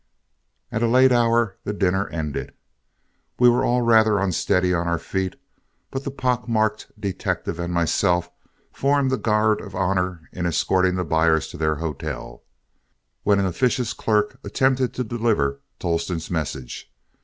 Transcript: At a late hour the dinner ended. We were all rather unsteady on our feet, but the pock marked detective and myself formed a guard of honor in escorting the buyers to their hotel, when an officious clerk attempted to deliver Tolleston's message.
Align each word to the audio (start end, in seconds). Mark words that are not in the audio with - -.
At 0.71 0.81
a 0.81 0.87
late 0.87 1.11
hour 1.11 1.57
the 1.63 1.73
dinner 1.73 2.07
ended. 2.07 2.55
We 3.37 3.49
were 3.49 3.63
all 3.63 3.83
rather 3.83 4.17
unsteady 4.17 4.73
on 4.73 4.87
our 4.87 4.97
feet, 4.97 5.35
but 5.91 6.03
the 6.05 6.09
pock 6.09 6.47
marked 6.49 6.91
detective 6.99 7.59
and 7.59 7.71
myself 7.71 8.31
formed 8.71 9.13
a 9.13 9.17
guard 9.17 9.61
of 9.61 9.75
honor 9.75 10.27
in 10.31 10.47
escorting 10.47 10.95
the 10.95 11.05
buyers 11.05 11.49
to 11.49 11.57
their 11.57 11.75
hotel, 11.75 12.41
when 13.21 13.39
an 13.39 13.45
officious 13.45 13.93
clerk 13.93 14.39
attempted 14.43 14.91
to 14.95 15.03
deliver 15.03 15.61
Tolleston's 15.77 16.31
message. 16.31 16.91